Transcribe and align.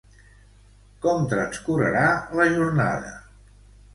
Com 1.03 1.27
transcorrerà 1.33 2.07
la 2.39 2.47
jornada? 2.57 3.15